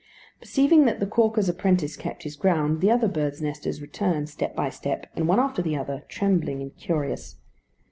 Perceiving 0.39 0.85
that 0.85 0.99
the 0.99 1.05
caulker's 1.05 1.47
apprentice 1.47 1.95
kept 1.95 2.23
his 2.23 2.35
ground, 2.35 2.81
the 2.81 2.89
other 2.89 3.07
birds' 3.07 3.39
nesters 3.39 3.83
returned, 3.83 4.29
step 4.29 4.55
by 4.55 4.67
step, 4.71 5.05
and 5.15 5.27
one 5.27 5.39
after 5.39 5.61
the 5.61 5.77
other, 5.77 6.05
trembling 6.09 6.59
and 6.59 6.75
curious. 6.75 7.35